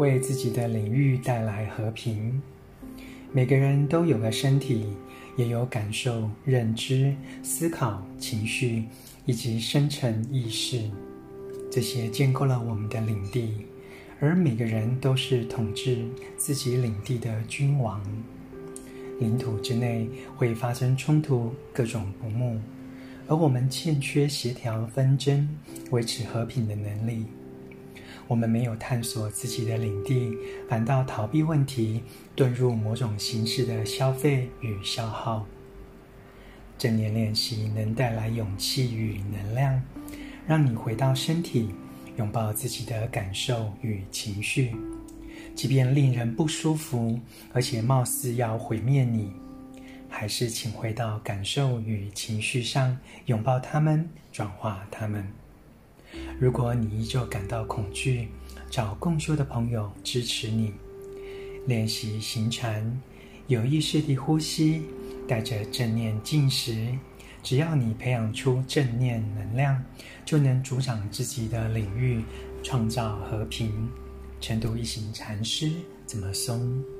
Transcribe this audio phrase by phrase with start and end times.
[0.00, 2.40] 为自己的领域带来和平。
[3.32, 4.86] 每个人都有个身体，
[5.36, 8.84] 也有感受、认知、思考、情绪
[9.26, 10.80] 以及深层意识，
[11.70, 13.66] 这些建构了我们的领地。
[14.18, 16.06] 而每个人都是统治
[16.38, 18.02] 自己领地的君王。
[19.18, 22.58] 领土之内会发生冲突，各种不睦，
[23.28, 25.46] 而我们欠缺协调纷争、
[25.90, 27.26] 维持和平的能力。
[28.30, 30.38] 我们没有探索自己的领地，
[30.68, 32.00] 反倒逃避问题，
[32.36, 35.44] 遁入某种形式的消费与消耗。
[36.78, 39.82] 正念练习能带来勇气与能量，
[40.46, 41.74] 让你回到身体，
[42.18, 44.76] 拥抱自己的感受与情绪，
[45.56, 47.18] 即便令人不舒服，
[47.52, 49.32] 而且貌似要毁灭你，
[50.08, 55.26] 还是请回到感受与情绪上，拥抱他们，转化他们。
[56.38, 58.28] 如果你依旧感到恐惧，
[58.70, 60.72] 找共修的朋友支持你。
[61.66, 63.00] 练习行禅，
[63.46, 64.82] 有意识地呼吸，
[65.28, 66.88] 带着正念进食。
[67.42, 69.82] 只要你培养出正念能量，
[70.24, 72.22] 就能主掌自己的领域，
[72.62, 73.88] 创造和平。
[74.40, 75.70] 晨读一行禅师
[76.06, 76.99] 怎么松？